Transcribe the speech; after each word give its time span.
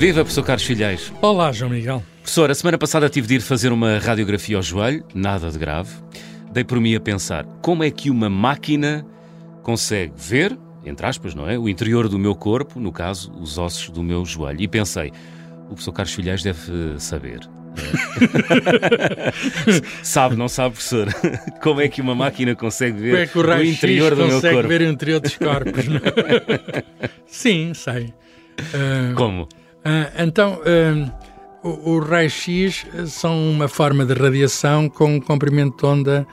Viva, 0.00 0.22
professor 0.22 0.42
Carlos 0.42 0.64
Filhais. 0.64 1.12
Olá, 1.20 1.52
João 1.52 1.70
Miguel. 1.70 2.02
Professor, 2.22 2.50
a 2.50 2.54
semana 2.54 2.78
passada 2.78 3.06
tive 3.10 3.28
de 3.28 3.34
ir 3.34 3.42
fazer 3.42 3.70
uma 3.70 3.98
radiografia 3.98 4.56
ao 4.56 4.62
joelho, 4.62 5.04
nada 5.14 5.50
de 5.50 5.58
grave. 5.58 5.90
Dei 6.50 6.64
por 6.64 6.80
mim 6.80 6.94
a 6.94 7.00
pensar 7.00 7.44
como 7.60 7.84
é 7.84 7.90
que 7.90 8.08
uma 8.08 8.30
máquina 8.30 9.06
consegue 9.62 10.14
ver, 10.16 10.58
entre 10.86 11.04
aspas, 11.04 11.34
não 11.34 11.46
é? 11.46 11.58
O 11.58 11.68
interior 11.68 12.08
do 12.08 12.18
meu 12.18 12.34
corpo, 12.34 12.80
no 12.80 12.90
caso, 12.90 13.30
os 13.38 13.58
ossos 13.58 13.90
do 13.90 14.02
meu 14.02 14.24
joelho. 14.24 14.62
E 14.62 14.66
pensei, 14.66 15.12
o 15.64 15.74
professor 15.74 15.92
Carlos 15.92 16.14
Filhais 16.14 16.42
deve 16.42 16.98
saber. 16.98 17.40
sabe, 20.02 20.34
não 20.34 20.48
sabe, 20.48 20.76
professor? 20.76 21.08
Como 21.62 21.78
é 21.78 21.88
que 21.88 22.00
uma 22.00 22.14
máquina 22.14 22.56
consegue 22.56 22.98
ver 22.98 23.10
Como 23.10 23.12
é 23.18 23.26
que 23.26 23.38
o, 23.38 23.42
o 23.42 23.70
interior 23.70 24.16
do 24.16 24.26
meu 24.26 24.40
corpo? 24.40 24.66
ver 24.66 24.80
o 24.80 24.84
interior 24.84 25.20
dos 25.20 25.36
corpos? 25.36 25.86
não? 25.86 26.00
Sim, 27.28 27.74
sei. 27.74 28.14
Uh, 28.60 29.14
Como? 29.14 29.46
Uh, 29.80 30.22
então, 30.22 30.60
uh, 30.60 31.68
o, 31.68 31.92
o 31.92 31.98
raio-x 32.00 32.86
são 33.06 33.50
uma 33.50 33.68
forma 33.68 34.04
de 34.04 34.14
radiação 34.14 34.88
com 34.88 35.16
um 35.16 35.20
comprimento 35.20 35.76
de 35.76 35.86
onda 35.86 36.26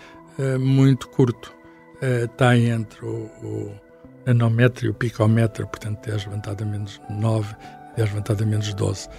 muito 0.60 1.10
curto. 1.10 1.52
está 2.00 2.56
entre 2.56 3.04
o, 3.04 3.26
o 3.42 3.72
e 4.84 4.88
o 4.88 4.94
picómetro, 4.94 5.66
portanto 5.66 6.06
10 6.06 6.26
levantado 6.26 6.62
a 6.62 6.66
menos 6.66 7.02
9, 7.10 7.56
10 7.98 8.10
levantado 8.10 8.44
a 8.44 8.46
menos 8.46 8.72
12. 8.72 9.10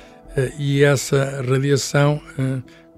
e 0.57 0.85
essa 0.85 1.43
radiação, 1.43 2.23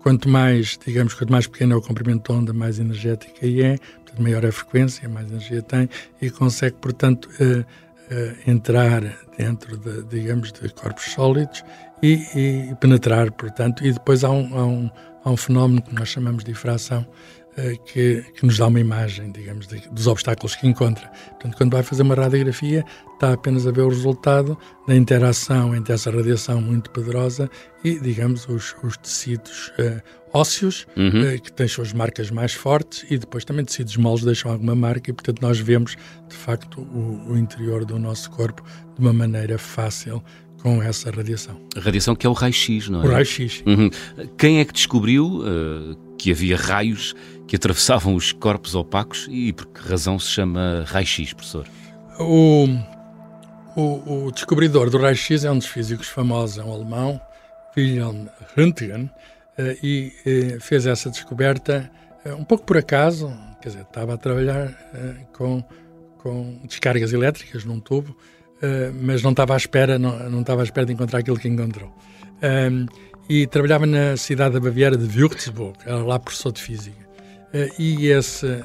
quanto 0.03 0.28
mais, 0.28 0.78
digamos, 0.84 1.15
quanto 1.15 1.33
mais 1.33 1.47
pequeno 1.47 1.73
é 1.73 1.77
o 1.77 1.81
comprimento 1.81 2.31
de 2.31 2.39
onda, 2.39 2.53
mais 2.53 2.78
energética 2.78 3.33
é, 3.62 3.78
portanto 3.78 4.23
maior 4.23 4.45
é 4.45 4.48
a 4.48 4.53
frequência, 4.53 5.08
mais 5.08 5.31
energia 5.31 5.62
tem 5.62 5.89
e 6.20 6.28
consegue, 6.31 6.77
portanto, 6.77 7.31
entrar 8.47 9.03
dentro, 9.36 9.77
de, 9.77 10.03
digamos, 10.05 10.53
de 10.53 10.69
corpos 10.70 11.05
sólidos 11.12 11.64
e, 12.03 12.27
e, 12.34 12.75
penetrar, 12.77 13.30
portanto, 13.33 13.86
e 13.86 13.92
depois 13.92 14.25
há 14.25 14.30
um, 14.30 14.58
há 14.58 14.67
um, 14.67 14.91
há 15.25 15.30
um 15.30 15.36
fenómeno 15.36 15.83
que 15.83 15.94
nós 15.94 16.08
chamamos 16.08 16.44
de 16.44 16.52
difração 16.52 17.06
que, 17.84 18.25
que, 18.34 18.47
nos 18.47 18.59
dá 18.59 18.67
uma 18.67 18.81
imagem, 18.81 19.31
digamos, 19.33 19.67
de, 19.67 19.81
dos 19.91 20.06
obstáculos 20.06 20.55
que 20.55 20.67
encontra. 20.67 21.11
Portanto, 21.31 21.57
quando 21.57 21.73
vai 21.73 21.83
fazer 21.83 22.03
uma 22.03 22.15
radiografia, 22.15 22.84
está 23.15 23.33
apenas 23.33 23.67
a 23.67 23.70
ver 23.70 23.83
o 23.83 23.89
resultado 23.89 24.57
da 24.87 24.97
interação 24.97 25.75
entre 25.75 25.92
essa 25.92 26.11
radiação 26.11 26.61
muito 26.61 26.91
poderosa 26.91 27.51
e, 27.84 27.98
digamos, 27.98 28.48
os, 28.48 28.75
os 28.83 28.97
tecidos 28.97 29.73
uh, 29.79 30.01
ósseos, 30.33 30.87
uhum. 30.97 31.34
uh, 31.34 31.41
que 31.41 31.53
têm 31.53 31.69
suas 31.69 31.92
marcas 31.92 32.31
mais 32.31 32.55
fortes, 32.55 33.05
e 33.11 33.19
depois 33.19 33.45
também 33.45 33.64
tecidos 33.64 33.97
moles 33.97 34.25
deixam 34.25 34.51
alguma 34.51 34.75
marca, 34.75 35.11
e, 35.11 35.12
portanto, 35.12 35.41
nós 35.42 35.59
vemos, 35.59 35.97
de 36.29 36.37
facto, 36.37 36.81
o, 36.81 37.33
o 37.33 37.37
interior 37.37 37.85
do 37.85 37.98
nosso 37.98 38.31
corpo 38.31 38.62
de 38.95 39.01
uma 39.01 39.12
maneira 39.12 39.59
fácil 39.59 40.23
com 40.62 40.83
essa 40.83 41.11
radiação. 41.11 41.61
A 41.77 41.81
radiação 41.81 42.14
que 42.14 42.27
é 42.27 42.31
o 42.31 42.33
raio-x, 42.33 42.89
não 42.89 43.03
é? 43.03 43.07
O 43.07 43.11
raio-x. 43.11 43.62
Uhum. 43.67 43.91
Quem 44.37 44.61
é 44.61 44.64
que 44.64 44.73
descobriu 44.73 45.41
uh, 45.41 45.97
que 46.21 46.31
havia 46.31 46.55
raios 46.55 47.15
que 47.49 47.57
atravessavam 47.57 48.15
os 48.15 48.31
corpos 48.31 48.75
opacos 48.75 49.27
e 49.31 49.55
por 49.55 49.67
que 49.67 49.81
razão 49.81 50.19
se 50.19 50.29
chama 50.29 50.85
raio-x, 50.87 51.33
professor? 51.33 51.67
O, 52.19 52.67
o, 53.75 54.27
o, 54.27 54.31
descobridor 54.31 54.91
do 54.91 54.98
raio-x 54.98 55.45
é 55.45 55.51
um 55.51 55.57
dos 55.57 55.67
físicos 55.67 56.09
famosos, 56.09 56.59
é 56.59 56.63
um 56.63 56.71
alemão, 56.71 57.19
Wilhelm 57.75 58.27
Röntgen, 58.55 59.05
uh, 59.05 59.11
e 59.83 60.13
uh, 60.27 60.61
fez 60.61 60.87
essa 60.87 61.09
descoberta 61.09 61.91
um 62.39 62.45
pouco 62.45 62.67
por 62.67 62.77
acaso, 62.77 63.33
quer 63.63 63.71
dizer, 63.71 63.81
estava 63.81 64.13
a 64.13 64.19
trabalhar 64.19 64.75
com, 65.33 65.65
com 66.19 66.61
descargas 66.69 67.15
elétricas 67.15 67.65
num 67.65 67.81
tubo 67.81 68.15
mas 69.03 69.23
não 69.23 69.30
estava 69.30 69.55
à 69.55 69.57
espera, 69.57 69.98
não, 69.98 70.29
não 70.29 70.41
estava 70.42 70.61
à 70.61 70.64
espera 70.64 70.86
de 70.86 70.92
encontrar 70.92 71.20
aquilo 71.20 71.39
que 71.39 71.48
encontrou. 71.48 71.91
E 73.33 73.46
trabalhava 73.46 73.86
na 73.86 74.17
cidade 74.17 74.55
da 74.55 74.61
Baviera 74.61 74.96
de 74.96 75.07
Würzburg, 75.07 75.79
era 75.86 76.02
lá 76.02 76.18
professor 76.18 76.51
de 76.51 76.61
física. 76.61 77.08
Uh, 77.55 77.80
e 77.80 78.08
esse, 78.08 78.45
uh, 78.45 78.64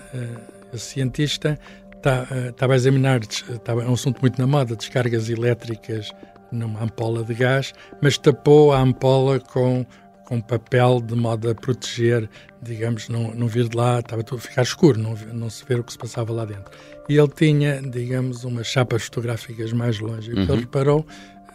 esse 0.73 0.85
cientista 0.85 1.59
tá, 2.01 2.25
estava 2.49 2.73
a 2.73 2.75
examinar, 2.75 3.21
estava, 3.21 3.83
é 3.83 3.87
um 3.87 3.93
assunto 3.93 4.19
muito 4.21 4.41
na 4.41 4.47
moda, 4.47 4.75
descargas 4.75 5.29
elétricas 5.29 6.09
numa 6.51 6.81
ampola 6.81 7.23
de 7.23 7.35
gás, 7.35 7.73
mas 8.01 8.17
tapou 8.17 8.73
a 8.73 8.79
ampola 8.79 9.39
com 9.39 9.85
com 10.25 10.41
papel 10.41 10.99
de 11.01 11.13
modo 11.13 11.47
a 11.51 11.53
proteger, 11.53 12.27
digamos, 12.59 13.09
não, 13.09 13.35
não 13.35 13.47
vir 13.47 13.69
de 13.69 13.77
lá, 13.77 13.99
estava 13.99 14.23
tudo 14.23 14.39
a 14.39 14.41
ficar 14.41 14.63
escuro, 14.63 14.99
não, 14.99 15.13
não 15.31 15.51
se 15.51 15.63
ver 15.63 15.79
o 15.79 15.83
que 15.83 15.91
se 15.91 15.99
passava 15.99 16.33
lá 16.33 16.45
dentro. 16.45 16.71
E 17.07 17.15
ele 17.15 17.27
tinha, 17.27 17.79
digamos, 17.79 18.43
umas 18.43 18.65
chapas 18.65 19.03
fotográficas 19.03 19.71
mais 19.71 19.99
longe. 19.99 20.31
E 20.31 20.33
uhum. 20.33 20.41
ele 20.41 20.61
reparou, 20.61 21.05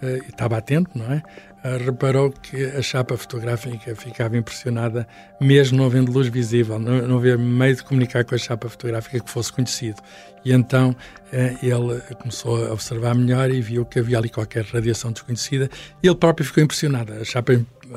e 0.02 0.30
estava 0.30 0.56
atento, 0.56 0.90
não 0.96 1.12
é? 1.12 1.22
Uh, 1.62 1.84
reparou 1.84 2.30
que 2.30 2.64
a 2.64 2.80
chapa 2.80 3.16
fotográfica 3.16 3.94
ficava 3.94 4.36
impressionada, 4.36 5.06
mesmo 5.40 5.76
não 5.76 5.84
havendo 5.84 6.10
luz 6.10 6.28
visível, 6.28 6.78
não, 6.78 7.06
não 7.06 7.18
havia 7.18 7.36
meio 7.36 7.76
de 7.76 7.82
comunicar 7.84 8.24
com 8.24 8.34
a 8.34 8.38
chapa 8.38 8.68
fotográfica 8.68 9.20
que 9.20 9.30
fosse 9.30 9.52
conhecido. 9.52 10.00
E 10.42 10.52
então 10.52 10.90
uh, 10.90 11.36
ele 11.62 12.00
começou 12.14 12.66
a 12.66 12.72
observar 12.72 13.14
melhor 13.14 13.50
e 13.50 13.60
viu 13.60 13.84
que 13.84 13.98
havia 13.98 14.16
ali 14.18 14.30
qualquer 14.30 14.64
radiação 14.64 15.12
desconhecida. 15.12 15.68
E 16.02 16.06
ele 16.06 16.16
próprio 16.16 16.46
ficou 16.46 16.62
impressionado. 16.62 17.12
A 17.12 17.24
chapa 17.24 17.52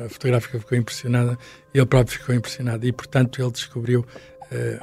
fotográfica 0.08 0.58
ficou 0.58 0.76
impressionada, 0.76 1.38
ele 1.72 1.86
próprio 1.86 2.18
ficou 2.18 2.34
impressionado. 2.34 2.86
E, 2.86 2.92
portanto, 2.92 3.40
ele 3.40 3.50
descobriu 3.50 4.04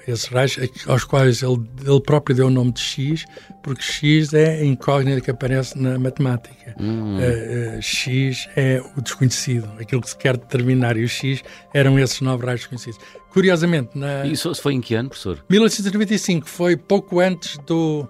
esses 0.08 0.26
raios, 0.26 0.58
aos 0.88 1.04
quais 1.04 1.42
ele, 1.42 1.62
ele, 1.86 2.02
próprio 2.02 2.36
deu 2.36 2.48
o 2.48 2.50
nome 2.50 2.72
de 2.72 2.82
X, 2.82 3.26
porque 3.64 3.82
X 3.82 4.34
é 4.34 4.60
a 4.60 4.66
incógnita 4.66 5.22
que 5.22 5.32
aparece 5.32 5.78
na 5.78 5.98
matemática. 5.98 6.76
Hum. 6.80 7.18
Uh, 7.18 7.78
uh, 7.78 7.82
X 7.82 8.48
é 8.56 8.82
o 8.98 9.02
desconhecido, 9.02 9.70
aquilo 9.80 10.02
que 10.02 10.10
se 10.10 10.18
quer 10.18 10.38
determinar, 10.38 10.98
e 10.98 11.04
o 11.04 11.08
X 11.08 11.44
eram 11.74 12.00
esses 12.00 12.22
nove 12.22 12.46
raios 12.46 12.62
desconhecidos. 12.62 13.00
Curiosamente, 13.32 13.98
na... 13.98 14.26
Isso 14.26 14.54
foi 14.56 14.74
em 14.74 14.82
que 14.82 14.94
ano, 14.94 15.10
professor? 15.10 15.44
1895, 15.50 16.48
foi 16.48 16.76
pouco 16.76 17.20
antes 17.20 17.58
do... 17.60 18.08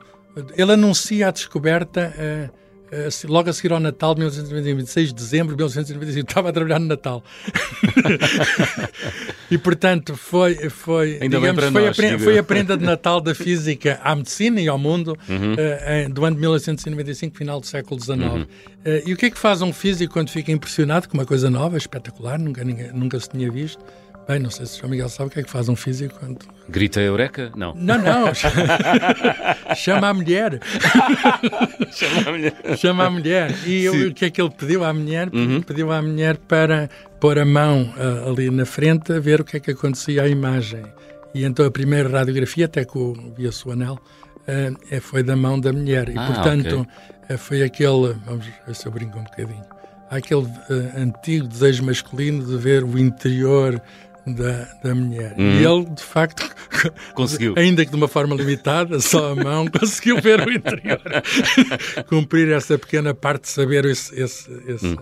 Ele 0.58 0.72
anuncia 0.72 1.28
a 1.28 1.32
descoberta 1.32 2.14
eh, 2.18 2.50
logo 3.28 3.50
a 3.50 3.54
seguir 3.54 3.72
ao 3.72 3.80
Natal 3.80 4.14
de 4.14 4.20
1996, 4.20 5.10
de 5.10 5.14
dezembro 5.14 5.56
de 5.56 5.58
1995, 5.58 6.30
estava 6.30 6.50
a 6.50 6.54
trabalhar 6.54 6.80
no 6.80 6.88
Natal. 6.88 7.24
e, 9.50 9.58
portanto, 9.58 10.16
foi, 10.16 10.56
foi, 10.70 11.20
Ainda 11.22 11.40
digamos, 11.40 11.64
foi, 11.66 11.86
nós, 11.88 12.00
a, 12.00 12.20
foi 12.20 12.38
a 12.38 12.44
prenda 12.44 12.78
de 12.78 12.84
Natal 12.84 13.22
da 13.22 13.34
física 13.34 14.00
à 14.04 14.16
medicina 14.16 14.60
e 14.60 14.68
ao 14.68 14.78
mundo 14.78 15.18
uhum. 15.30 15.54
uh, 15.54 16.14
do 16.14 16.26
ano 16.26 16.36
de 16.36 16.42
1995, 16.42 17.38
final 17.38 17.60
do 17.60 17.66
século 17.66 18.00
XIX. 18.00 18.20
Uhum. 18.20 18.42
Uh, 18.42 18.48
e 19.06 19.14
o 19.14 19.18
que 19.18 19.28
é 19.28 19.30
que 19.30 19.38
faz 19.40 19.62
um 19.62 19.72
físico 19.72 20.14
quando 20.14 20.30
fica 20.30 20.52
impressionado 20.52 21.08
com 21.08 21.18
uma 21.18 21.26
coisa 21.26 21.50
nova, 21.50 21.78
espetacular, 21.78 22.38
nunca, 22.38 22.64
ninguém, 22.64 22.92
nunca 22.92 23.20
se 23.20 23.30
tinha 23.30 23.50
visto? 23.50 23.84
Bem, 24.28 24.40
não 24.40 24.50
sei 24.50 24.66
se 24.66 24.78
o 24.78 24.80
João 24.82 24.92
Miguel 24.92 25.10
sabe 25.10 25.30
o 25.30 25.32
que 25.32 25.40
é 25.40 25.44
que 25.44 25.50
faz 25.50 25.68
um 25.68 25.76
físico 25.76 26.16
quando... 26.20 26.40
Grita 26.70 27.02
Eureka? 27.02 27.52
Não. 27.56 27.74
Não, 27.76 27.98
não. 27.98 28.34
Chama 29.76 30.10
a 30.10 30.14
mulher. 30.14 30.60
Chama 31.92 32.30
a 32.30 32.32
mulher. 32.32 32.78
Chama 32.78 33.06
a 33.06 33.10
mulher. 33.10 33.56
E 33.66 33.84
eu, 33.84 34.10
o 34.10 34.14
que 34.14 34.26
é 34.26 34.30
que 34.30 34.42
ele 34.42 34.52
pediu 34.52 34.84
à 34.84 34.94
mulher? 34.94 35.30
Uhum. 35.34 35.62
Pediu 35.62 35.92
à 35.92 36.02
mulher 36.02 36.38
para 36.38 36.90
pôr 37.20 37.40
a 37.40 37.46
mão 37.46 37.94
uh, 37.98 38.30
ali 38.30 38.50
na 38.50 38.66
frente 38.66 39.12
a 39.12 39.20
ver 39.20 39.42
o 39.42 39.44
que 39.44 39.58
é 39.58 39.60
que 39.60 39.72
acontecia 39.72 40.24
à 40.24 40.28
imagem. 40.28 40.84
E 41.34 41.44
então 41.44 41.66
a 41.66 41.72
primeira 41.72 42.08
radiografia, 42.08 42.66
até 42.66 42.86
com 42.86 43.34
via 43.36 43.50
o 43.66 43.72
anel, 43.72 43.96
uh, 43.96 45.02
foi 45.02 45.24
da 45.24 45.36
mão 45.36 45.60
da 45.60 45.74
mulher. 45.74 46.10
E, 46.10 46.18
ah, 46.18 46.28
portanto, 46.28 46.82
okay. 46.82 47.36
uh, 47.36 47.38
foi 47.38 47.64
aquele... 47.64 48.16
Vamos 48.26 48.46
ver 48.46 48.76
se 48.76 48.86
eu 48.86 48.92
brinco 48.92 49.18
um 49.18 49.24
bocadinho. 49.24 49.64
Aquele 50.10 50.46
antigo 50.98 51.48
desejo 51.48 51.84
masculino 51.84 52.46
de 52.46 52.58
ver 52.58 52.84
o 52.84 53.00
interior 53.00 53.82
da, 54.26 54.68
da 54.84 54.96
mulher. 54.96 55.36
Uhum. 55.38 55.60
E 55.60 55.66
ele, 55.66 55.86
de 55.86 56.04
facto, 56.04 56.48
conseguiu. 57.16 57.56
ainda 57.58 57.84
que 57.84 57.92
de 57.92 57.98
uma 57.98 58.08
forma 58.08 58.36
limitada, 58.36 59.00
só 59.00 59.32
a 59.32 59.36
mão, 59.36 59.66
conseguiu 59.80 60.22
ver 60.22 60.46
o 60.48 60.52
interior. 60.52 61.02
Cumprir 62.08 62.50
essa 62.52 62.78
pequena 62.78 63.14
parte 63.14 63.44
de 63.44 63.50
saber 63.50 63.86
esse, 63.86 64.20
esse, 64.20 64.52
esse, 64.68 64.86
uhum. 64.86 64.98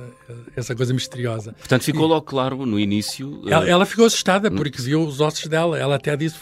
essa 0.55 0.75
coisa 0.75 0.93
misteriosa. 0.93 1.53
Portanto, 1.53 1.83
ficou 1.83 2.05
e, 2.05 2.09
logo 2.09 2.21
claro 2.21 2.65
no 2.65 2.79
início. 2.79 3.41
Ela, 3.47 3.67
ela 3.67 3.85
ficou 3.85 4.05
assustada 4.05 4.49
porque 4.49 4.81
viu 4.81 5.01
os 5.01 5.19
ossos 5.19 5.47
dela. 5.47 5.77
Ela 5.77 5.95
até 5.95 6.15
disse: 6.15 6.37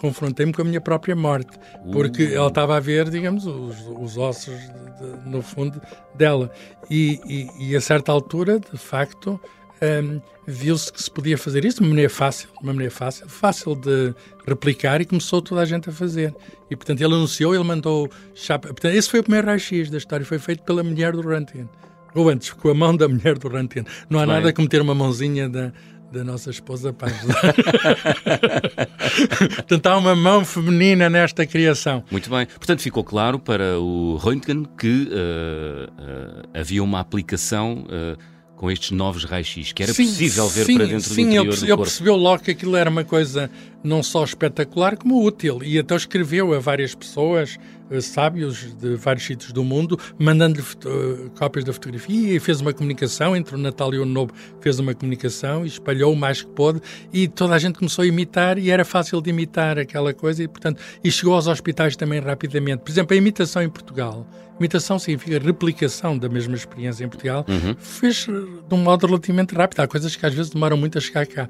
confrontei-me 0.00 0.52
com 0.52 0.62
a 0.62 0.64
minha 0.64 0.80
própria 0.80 1.16
morte, 1.16 1.58
porque 1.92 2.24
uh. 2.24 2.34
ela 2.34 2.48
estava 2.48 2.76
a 2.76 2.80
ver, 2.80 3.10
digamos, 3.10 3.46
os, 3.46 3.76
os 3.98 4.16
ossos 4.16 4.54
de, 4.54 4.66
de, 4.66 5.28
no 5.28 5.42
fundo 5.42 5.80
dela. 6.14 6.50
E, 6.90 7.20
e, 7.26 7.70
e 7.70 7.76
a 7.76 7.80
certa 7.80 8.12
altura, 8.12 8.60
de 8.60 8.78
facto 8.78 9.40
um, 9.82 10.20
viu-se 10.46 10.92
que 10.92 11.02
se 11.02 11.10
podia 11.10 11.36
fazer 11.36 11.64
isso 11.64 11.76
de 11.76 11.82
uma 11.82 11.90
maneira 11.90 12.10
fácil, 12.10 12.48
uma 12.60 12.72
maneira 12.72 12.92
fácil, 12.92 13.28
fácil 13.28 13.74
de 13.74 14.14
replicar 14.46 15.00
e 15.00 15.04
começou 15.04 15.42
toda 15.42 15.60
a 15.60 15.64
gente 15.64 15.88
a 15.88 15.92
fazer. 15.92 16.34
E 16.70 16.76
portanto 16.76 17.00
ele 17.00 17.14
anunciou, 17.14 17.54
ele 17.54 17.64
mandou 17.64 18.10
chapa. 18.34 18.68
Portanto, 18.68 18.94
esse 18.94 19.08
foi 19.08 19.20
o 19.20 19.22
primeiro 19.22 19.46
raio-x 19.46 19.90
da 19.90 19.98
história, 19.98 20.24
foi 20.24 20.38
feito 20.38 20.62
pela 20.62 20.82
mulher 20.82 21.12
do 21.12 21.20
Röntgen. 21.20 21.68
Ou 22.14 22.28
antes, 22.28 22.50
com 22.50 22.70
a 22.70 22.74
mão 22.74 22.96
da 22.96 23.06
mulher 23.06 23.38
do 23.38 23.48
Röntgen. 23.48 23.84
Não 24.08 24.18
há 24.18 24.26
Bem. 24.26 24.34
nada 24.34 24.52
como 24.52 24.68
ter 24.68 24.80
uma 24.80 24.94
mãozinha 24.94 25.48
da, 25.48 25.72
da 26.10 26.24
nossa 26.24 26.50
esposa 26.50 26.92
para 26.92 27.08
ajudar. 27.08 27.54
Portanto, 29.56 29.86
há 29.86 29.98
uma 29.98 30.16
mão 30.16 30.44
feminina 30.44 31.08
nesta 31.10 31.46
criação. 31.46 32.02
Muito 32.10 32.30
bem. 32.30 32.46
Portanto, 32.46 32.80
ficou 32.80 33.04
claro 33.04 33.38
para 33.38 33.78
o 33.78 34.16
Röntgen 34.16 34.64
que 34.78 35.08
uh, 35.08 35.90
uh, 35.90 36.48
havia 36.54 36.82
uma 36.82 37.00
aplicação. 37.00 37.84
Uh, 37.84 38.37
com 38.58 38.68
estes 38.68 38.90
novos 38.90 39.22
raios-x, 39.22 39.72
que 39.72 39.84
era 39.84 39.94
sim, 39.94 40.04
possível 40.04 40.48
ver 40.48 40.66
sim, 40.66 40.74
para 40.76 40.86
dentro 40.86 41.08
sim, 41.08 41.14
do 41.14 41.20
interior 41.20 41.46
ele, 41.46 41.56
do 41.56 41.64
ele 41.64 41.66
corpo. 41.68 41.82
percebeu 41.84 42.16
logo 42.16 42.42
que 42.42 42.50
aquilo 42.50 42.74
era 42.74 42.90
uma 42.90 43.04
coisa 43.04 43.48
não 43.82 44.02
só 44.02 44.24
espetacular 44.24 44.96
como 44.96 45.24
útil 45.24 45.60
e 45.62 45.78
então 45.78 45.96
escreveu 45.96 46.52
a 46.52 46.58
várias 46.58 46.94
pessoas, 46.94 47.58
uh, 47.90 48.00
sábios 48.00 48.74
de 48.74 48.96
vários 48.96 49.24
sítios 49.24 49.52
do 49.52 49.62
mundo, 49.64 49.98
mandando-lhe 50.18 50.62
uh, 50.62 51.30
cópias 51.38 51.64
da 51.64 51.72
fotografia 51.72 52.34
e 52.34 52.40
fez 52.40 52.60
uma 52.60 52.72
comunicação 52.72 53.36
entre 53.36 53.54
o 53.54 53.58
Natal 53.58 53.92
e 53.94 53.98
o 53.98 54.02
Ano 54.02 54.12
Novo, 54.12 54.32
fez 54.60 54.78
uma 54.78 54.94
comunicação 54.94 55.64
e 55.64 55.68
espalhou 55.68 56.12
o 56.12 56.16
mais 56.16 56.42
que 56.42 56.50
pôde 56.50 56.80
e 57.12 57.28
toda 57.28 57.54
a 57.54 57.58
gente 57.58 57.78
começou 57.78 58.02
a 58.02 58.06
imitar 58.06 58.58
e 58.58 58.70
era 58.70 58.84
fácil 58.84 59.20
de 59.20 59.30
imitar 59.30 59.78
aquela 59.78 60.12
coisa 60.12 60.42
e 60.42 60.48
portanto 60.48 60.80
e 61.02 61.10
chegou 61.10 61.34
aos 61.34 61.46
hospitais 61.46 61.96
também 61.96 62.20
rapidamente. 62.20 62.82
Por 62.82 62.90
exemplo, 62.90 63.14
a 63.14 63.16
imitação 63.16 63.62
em 63.62 63.68
Portugal 63.68 64.26
Imitação 64.58 64.98
significa 64.98 65.38
replicação 65.38 66.18
da 66.18 66.28
mesma 66.28 66.56
experiência 66.56 67.04
em 67.04 67.08
Portugal. 67.08 67.46
Uhum. 67.48 67.76
Fez 67.78 68.26
de 68.26 68.74
um 68.74 68.78
modo 68.78 69.06
relativamente 69.06 69.54
rápido. 69.54 69.80
Há 69.80 69.86
coisas 69.86 70.16
que 70.16 70.26
às 70.26 70.34
vezes 70.34 70.50
demoram 70.50 70.76
muito 70.76 70.98
a 70.98 71.00
chegar 71.00 71.26
cá. 71.26 71.48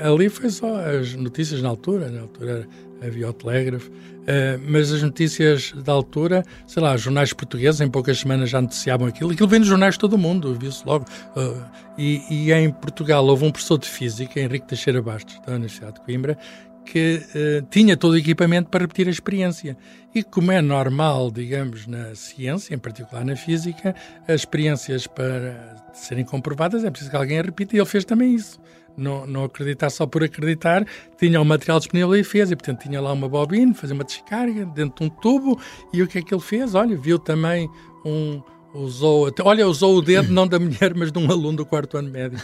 Ali 0.00 0.28
foi 0.28 0.48
só 0.50 0.76
as 0.76 1.14
notícias 1.14 1.60
na 1.64 1.70
altura. 1.70 2.08
Na 2.08 2.20
altura 2.20 2.68
havia 3.02 3.28
o 3.28 3.32
telégrafo. 3.32 3.90
Uh, 3.90 4.58
mas 4.66 4.90
as 4.90 5.02
notícias 5.02 5.72
da 5.72 5.92
altura, 5.92 6.44
sei 6.66 6.82
lá, 6.82 6.96
jornais 6.96 7.32
portugueses 7.32 7.80
em 7.80 7.90
poucas 7.90 8.18
semanas 8.18 8.48
já 8.48 8.60
noticiavam 8.60 9.06
aquilo. 9.06 9.32
Aquilo 9.32 9.48
vem 9.48 9.58
nos 9.58 9.68
jornais 9.68 9.94
de 9.94 10.00
todo 10.00 10.14
o 10.14 10.18
mundo, 10.18 10.56
viu-se 10.58 10.86
logo. 10.86 11.04
Uh, 11.36 11.62
e, 11.98 12.22
e, 12.30 12.52
em 12.52 12.70
Portugal 12.70 13.26
houve 13.26 13.44
um 13.44 13.50
professor 13.50 13.78
de 13.78 13.88
física, 13.88 14.40
Henrique 14.40 14.66
Teixeira 14.66 15.02
Bastos, 15.02 15.38
da 15.46 15.52
Universidade 15.52 15.94
de 15.94 16.00
Coimbra, 16.00 16.38
que 16.86 17.20
uh, 17.34 17.66
tinha 17.70 17.96
todo 17.96 18.12
o 18.12 18.16
equipamento 18.16 18.70
para 18.70 18.82
repetir 18.82 19.08
a 19.08 19.10
experiência. 19.10 19.76
E 20.14 20.22
como 20.22 20.52
é 20.52 20.62
normal, 20.62 21.30
digamos, 21.30 21.86
na 21.86 22.14
ciência, 22.14 22.74
em 22.74 22.78
particular 22.78 23.24
na 23.24 23.36
física, 23.36 23.94
as 24.26 24.42
experiências 24.42 25.06
para 25.06 25.84
serem 25.92 26.24
comprovadas 26.24 26.84
é 26.84 26.90
preciso 26.90 27.10
que 27.10 27.16
alguém 27.16 27.38
a 27.38 27.42
repita 27.42 27.76
e 27.76 27.78
ele 27.78 27.86
fez 27.86 28.04
também 28.04 28.34
isso. 28.34 28.58
Não, 28.96 29.26
não 29.26 29.44
acreditar 29.44 29.90
só 29.90 30.06
por 30.06 30.22
acreditar, 30.22 30.86
tinha 31.18 31.40
o 31.40 31.44
material 31.44 31.78
disponível 31.78 32.14
e 32.14 32.22
fez, 32.22 32.50
e 32.50 32.56
portanto 32.56 32.82
tinha 32.82 33.00
lá 33.00 33.12
uma 33.12 33.28
bobina, 33.28 33.74
fazia 33.74 33.94
uma 33.94 34.04
descarga 34.04 34.64
dentro 34.66 35.00
de 35.00 35.04
um 35.04 35.08
tubo, 35.08 35.60
e 35.92 36.00
o 36.00 36.06
que 36.06 36.18
é 36.18 36.22
que 36.22 36.32
ele 36.32 36.40
fez? 36.40 36.74
Olha, 36.74 36.96
viu 36.96 37.18
também 37.18 37.68
um, 38.04 38.40
Usou, 38.74 39.32
olha, 39.42 39.68
usou 39.68 39.96
o 39.96 40.02
dedo 40.02 40.32
não 40.32 40.48
da 40.48 40.58
mulher, 40.58 40.92
mas 40.96 41.12
de 41.12 41.18
um 41.20 41.30
aluno 41.30 41.58
do 41.58 41.64
quarto 41.64 41.96
ano 41.96 42.10
médio. 42.10 42.40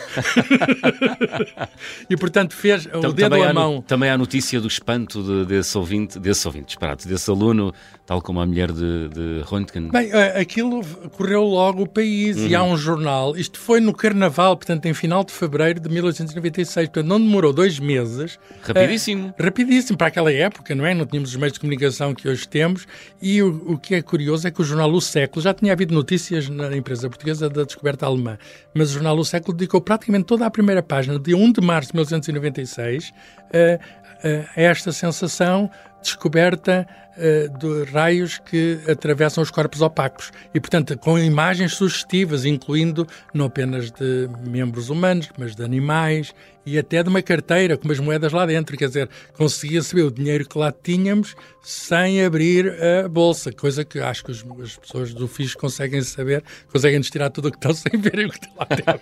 e 2.09 2.17
portanto 2.17 2.55
fez 2.55 2.87
então, 2.87 3.11
o 3.11 3.13
dedo 3.13 3.35
à 3.35 3.53
mão. 3.53 3.75
No, 3.75 3.83
também 3.83 4.09
há 4.09 4.17
notícia 4.17 4.61
do 4.61 4.69
espanto 4.69 5.25
de, 5.25 5.45
desse 5.47 5.77
ouvinte, 5.77 6.21
desse 6.21 6.47
ouvinte, 6.47 6.67
disparate, 6.67 7.09
desse 7.09 7.29
aluno, 7.29 7.75
tal 8.11 8.21
como 8.21 8.41
a 8.41 8.47
mulher 8.47 8.73
de, 8.73 9.09
de 9.09 9.41
Röntgen. 9.45 9.89
Bem, 9.89 10.11
eh, 10.11 10.41
aquilo 10.41 10.85
correu 11.13 11.45
logo 11.45 11.85
o 11.85 11.87
país 11.87 12.37
uhum. 12.37 12.49
e 12.49 12.57
há 12.57 12.65
um 12.65 12.77
jornal. 12.77 13.37
Isto 13.37 13.57
foi 13.57 13.79
no 13.79 13.95
Carnaval, 13.95 14.57
portanto, 14.57 14.85
em 14.87 14.93
final 14.93 15.23
de 15.23 15.33
fevereiro 15.33 15.79
de 15.79 15.89
1896. 15.89 16.89
Portanto, 16.89 17.07
não 17.07 17.21
demorou 17.21 17.53
dois 17.53 17.79
meses. 17.79 18.37
Rapidíssimo. 18.63 19.29
Uh, 19.29 19.35
rapidíssimo 19.45 19.97
para 19.97 20.09
aquela 20.09 20.33
época, 20.33 20.75
não 20.75 20.85
é? 20.85 20.93
Não 20.93 21.07
tínhamos 21.07 21.31
os 21.31 21.37
meios 21.37 21.53
de 21.53 21.61
comunicação 21.61 22.13
que 22.13 22.29
hoje 22.29 22.49
temos. 22.49 22.85
E 23.23 23.41
o, 23.45 23.75
o 23.75 23.79
que 23.79 23.95
é 23.95 24.03
curioso 24.03 24.49
é 24.49 24.51
que 24.51 24.61
o 24.61 24.65
jornal 24.65 24.91
O 24.91 25.01
Século 25.01 25.41
já 25.41 25.55
tinha 25.55 25.73
havido 25.73 25.95
notícias 25.95 26.49
na 26.49 26.77
empresa 26.77 27.09
portuguesa 27.09 27.49
da 27.49 27.63
descoberta 27.63 28.07
alemã, 28.07 28.37
mas 28.75 28.91
o 28.91 28.95
jornal 28.95 29.17
O 29.19 29.25
Século 29.25 29.57
dedicou 29.57 29.81
praticamente 29.81 30.25
toda 30.25 30.45
a 30.45 30.51
primeira 30.51 30.83
página, 30.83 31.17
de 31.17 31.33
1 31.33 31.53
de 31.53 31.61
março 31.61 31.93
de 31.93 31.95
1996, 31.95 33.13
a, 33.55 34.61
a 34.61 34.61
esta 34.61 34.91
sensação 34.91 35.71
descoberta 36.03 36.87
uh, 37.17 37.59
de 37.59 37.91
raios 37.91 38.39
que 38.39 38.81
atravessam 38.89 39.43
os 39.43 39.51
corpos 39.51 39.81
opacos. 39.81 40.31
E, 40.55 40.61
portanto, 40.61 40.97
com 40.99 41.19
imagens 41.19 41.75
sugestivas, 41.75 42.45
incluindo 42.45 43.07
não 43.33 43.47
apenas 43.47 43.91
de 43.91 44.29
membros 44.47 44.91
humanos, 44.91 45.29
mas 45.39 45.55
de 45.55 45.65
animais 45.65 46.35
e 46.65 46.79
até 46.79 47.03
de 47.03 47.09
uma 47.09 47.23
carteira 47.23 47.77
com 47.77 47.91
as 47.91 47.99
moedas 47.99 48.33
lá 48.33 48.47
dentro. 48.47 48.77
Quer 48.77 48.89
dizer, 48.89 49.09
conseguia 49.35 49.83
saber 49.83 50.03
o 50.03 50.11
dinheiro 50.11 50.49
que 50.49 50.59
lá 50.59 50.73
tínhamos 50.73 51.35
sem 51.63 52.25
abrir 52.25 52.75
a 53.05 53.09
bolsa, 53.09 53.53
coisa 53.53 53.85
que 53.85 53.99
acho 53.99 54.25
que 54.25 54.33
as 54.33 54.43
pessoas 54.77 55.13
do 55.13 55.29
FIS 55.29 55.55
conseguem 55.55 56.01
saber, 56.03 56.43
conseguem 56.73 56.99
nos 56.99 57.11
tirar 57.11 57.31
tudo 57.31 57.49
o 57.49 57.51
que 57.51 57.59
estão 57.59 57.75
sem 57.75 58.01
verem 58.01 58.27
o 58.27 58.31
que 58.31 58.39
está 58.39 58.51
lá 58.59 58.67
dentro. 58.69 59.01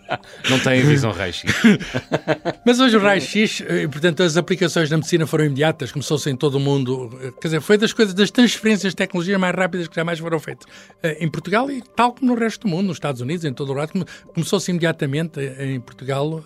Não 0.50 0.58
têm 0.58 0.82
visão 0.82 1.12
raio-x. 1.12 1.52
Mas 2.66 2.80
hoje 2.80 2.96
o 2.96 3.00
raio-x, 3.00 3.62
eh, 3.66 3.86
portanto, 3.86 4.22
as 4.22 4.36
aplicações 4.36 4.88
da 4.88 4.96
medicina 4.96 5.26
foram 5.26 5.44
imediatas, 5.44 5.92
começou-se 5.92 6.28
em 6.28 6.36
todo 6.36 6.56
o 6.56 6.60
mundo. 6.60 7.10
Eh, 7.22 7.32
quer 7.40 7.48
dizer, 7.48 7.60
foi 7.60 7.78
das 7.78 7.92
coisas, 7.92 8.14
das 8.14 8.30
transferências 8.30 8.92
de 8.92 8.96
tecnologia 8.96 9.38
mais 9.38 9.54
rápidas 9.54 9.88
que 9.88 9.94
jamais 9.94 10.18
foram 10.18 10.38
feitas 10.38 10.66
eh, 11.02 11.18
em 11.20 11.28
Portugal 11.28 11.70
e 11.70 11.82
tal 11.82 12.12
como 12.12 12.34
no 12.34 12.38
resto 12.38 12.66
do 12.66 12.68
mundo, 12.68 12.88
nos 12.88 12.96
Estados 12.96 13.20
Unidos, 13.20 13.44
em 13.44 13.52
todo 13.52 13.70
o 13.70 13.74
lado. 13.74 14.06
Começou-se 14.34 14.70
imediatamente 14.70 15.40
em 15.40 15.79
Portugal, 15.80 16.44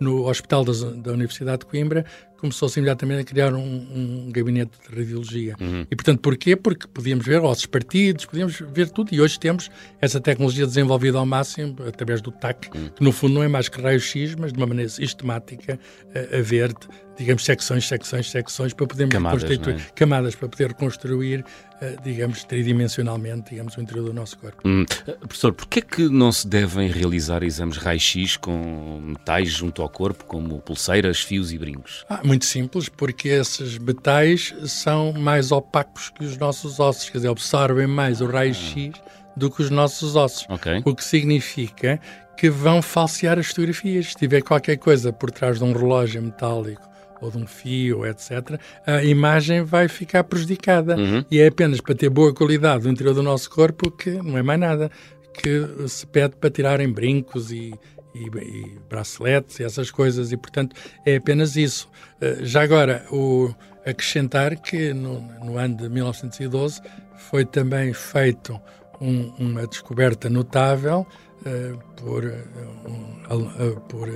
no 0.00 0.24
Hospital 0.24 0.64
da 0.64 1.12
Universidade 1.12 1.60
de 1.60 1.66
Coimbra, 1.66 2.04
começou-se 2.38 2.78
imediatamente 2.78 3.20
a 3.20 3.24
criar 3.24 3.52
um, 3.52 3.58
um, 3.60 4.30
gabinete 4.30 4.72
de 4.88 4.96
radiologia. 4.96 5.54
Uhum. 5.60 5.86
E, 5.90 5.96
portanto, 5.96 6.20
porquê? 6.20 6.56
Porque 6.56 6.86
podíamos 6.86 7.26
ver 7.26 7.40
ossos 7.40 7.66
partidos, 7.66 8.24
podíamos 8.24 8.60
ver 8.72 8.88
tudo, 8.90 9.12
e 9.12 9.20
hoje 9.20 9.38
temos 9.38 9.70
essa 10.00 10.20
tecnologia 10.20 10.66
desenvolvida 10.66 11.18
ao 11.18 11.26
máximo, 11.26 11.76
através 11.86 12.20
do 12.20 12.30
TAC, 12.30 12.70
uhum. 12.74 12.88
que 12.88 13.02
no 13.02 13.12
fundo 13.12 13.34
não 13.34 13.42
é 13.42 13.48
mais 13.48 13.68
que 13.68 13.80
raio-x, 13.80 14.34
mas 14.36 14.52
de 14.52 14.58
uma 14.58 14.66
maneira 14.66 14.88
sistemática, 14.88 15.78
a, 16.14 16.38
a 16.38 16.42
ver, 16.42 16.72
digamos, 17.18 17.44
secções, 17.44 17.86
secções, 17.86 18.30
secções, 18.30 18.72
para 18.72 18.86
podermos 18.86 19.12
camadas, 19.12 19.42
reconstituir, 19.42 19.76
é? 19.76 19.92
camadas, 19.94 20.34
para 20.36 20.48
poder 20.48 20.68
reconstruir, 20.68 21.40
uh, 21.40 22.02
digamos, 22.02 22.44
tridimensionalmente, 22.44 23.50
digamos, 23.50 23.76
o 23.76 23.80
interior 23.80 24.04
do 24.04 24.14
nosso 24.14 24.38
corpo. 24.38 24.62
Hum. 24.64 24.86
Professor, 25.20 25.52
porquê 25.52 25.80
é 25.80 25.82
que 25.82 26.08
não 26.08 26.30
se 26.30 26.46
devem 26.46 26.88
realizar 26.88 27.42
exames 27.42 27.76
raio-x 27.76 28.36
com 28.36 29.00
metais 29.02 29.50
junto 29.50 29.82
ao 29.82 29.88
corpo, 29.88 30.24
como 30.24 30.60
pulseiras, 30.60 31.20
fios 31.20 31.52
e 31.52 31.58
brincos? 31.58 32.04
Ah, 32.08 32.20
muito 32.28 32.44
simples, 32.44 32.88
porque 32.88 33.28
esses 33.28 33.78
metais 33.78 34.54
são 34.66 35.12
mais 35.12 35.50
opacos 35.50 36.10
que 36.10 36.24
os 36.24 36.36
nossos 36.36 36.78
ossos, 36.78 37.08
quer 37.08 37.18
dizer, 37.18 37.28
absorvem 37.28 37.86
mais 37.86 38.20
o 38.20 38.26
raio-x 38.26 38.92
do 39.34 39.50
que 39.50 39.62
os 39.62 39.70
nossos 39.70 40.14
ossos. 40.14 40.46
Okay. 40.48 40.82
O 40.84 40.94
que 40.94 41.02
significa 41.02 42.00
que 42.36 42.48
vão 42.48 42.80
falsear 42.80 43.38
as 43.38 43.48
fotografias. 43.48 44.06
Se 44.06 44.14
tiver 44.14 44.42
qualquer 44.42 44.76
coisa 44.76 45.12
por 45.12 45.30
trás 45.30 45.58
de 45.58 45.64
um 45.64 45.72
relógio 45.72 46.22
metálico 46.22 46.88
ou 47.20 47.32
de 47.32 47.38
um 47.38 47.46
fio, 47.46 48.06
etc., 48.06 48.60
a 48.86 49.02
imagem 49.02 49.64
vai 49.64 49.88
ficar 49.88 50.22
prejudicada. 50.22 50.96
Uhum. 50.96 51.24
E 51.28 51.40
é 51.40 51.48
apenas 51.48 51.80
para 51.80 51.96
ter 51.96 52.08
boa 52.08 52.32
qualidade 52.32 52.84
do 52.84 52.90
interior 52.90 53.12
do 53.12 53.24
nosso 53.24 53.50
corpo 53.50 53.90
que 53.90 54.10
não 54.10 54.38
é 54.38 54.42
mais 54.42 54.60
nada 54.60 54.88
que 55.34 55.88
se 55.88 56.06
pede 56.06 56.36
para 56.36 56.48
tirarem 56.48 56.90
brincos 56.90 57.50
e, 57.50 57.72
e, 58.14 58.26
e 58.26 58.78
braceletes 58.88 59.60
e 59.60 59.64
essas 59.64 59.90
coisas, 59.90 60.32
e 60.32 60.36
portanto 60.36 60.74
é 61.04 61.16
apenas 61.16 61.56
isso. 61.56 61.88
Uh, 62.20 62.44
já 62.44 62.62
agora, 62.62 63.04
o, 63.10 63.52
acrescentar 63.84 64.56
que 64.56 64.92
no, 64.92 65.20
no, 65.44 65.56
ano 65.56 65.76
de 65.76 65.88
1912 65.88 66.80
foi 67.16 67.44
também 67.44 67.92
feito 67.92 68.60
um, 69.00 69.32
uma 69.38 69.66
descoberta 69.66 70.28
notável 70.28 71.06
uh, 71.40 71.78
por, 71.96 72.24
um, 72.24 73.42
uh, 73.44 73.80
por 73.88 74.08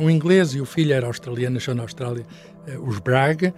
um 0.00 0.10
inglês 0.10 0.54
e 0.54 0.60
o 0.60 0.66
filho 0.66 0.92
era 0.92 1.06
australiano, 1.06 1.54
nasceu 1.54 1.74
na 1.74 1.82
Austrália, 1.82 2.26
os 2.82 2.98
Bragg. 2.98 3.54